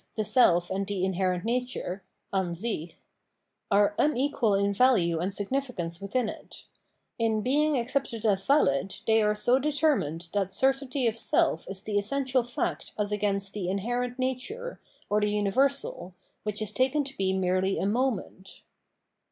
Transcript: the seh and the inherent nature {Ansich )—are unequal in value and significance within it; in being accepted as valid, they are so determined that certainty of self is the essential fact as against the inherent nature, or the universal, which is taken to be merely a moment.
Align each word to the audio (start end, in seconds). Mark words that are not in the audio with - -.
the 0.15 0.25
seh 0.25 0.59
and 0.71 0.87
the 0.87 1.05
inherent 1.05 1.45
nature 1.45 2.03
{Ansich 2.33 2.95
)—are 3.79 3.93
unequal 3.99 4.55
in 4.55 4.73
value 4.73 5.19
and 5.19 5.31
significance 5.31 6.01
within 6.01 6.27
it; 6.27 6.65
in 7.19 7.43
being 7.43 7.77
accepted 7.77 8.25
as 8.25 8.47
valid, 8.47 8.95
they 9.05 9.21
are 9.21 9.35
so 9.35 9.59
determined 9.59 10.29
that 10.33 10.51
certainty 10.51 11.05
of 11.05 11.15
self 11.15 11.69
is 11.69 11.83
the 11.83 11.99
essential 11.99 12.41
fact 12.41 12.93
as 12.97 13.11
against 13.11 13.53
the 13.53 13.69
inherent 13.69 14.17
nature, 14.17 14.81
or 15.07 15.21
the 15.21 15.29
universal, 15.29 16.15
which 16.41 16.63
is 16.63 16.71
taken 16.71 17.03
to 17.03 17.15
be 17.15 17.31
merely 17.31 17.77
a 17.77 17.85
moment. 17.85 18.63